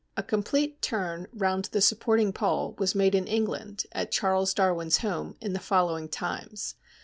[0.17, 5.35] A complete turn round the supporting pole was made in England, at Charles Darwin's home,
[5.39, 6.73] in the following times.